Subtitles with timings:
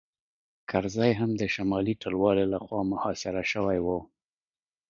[0.69, 3.87] کرزی هم د شمالي ټلوالې لخوا محاصره شوی و